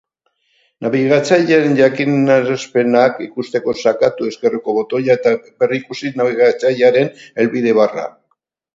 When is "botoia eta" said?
4.81-5.37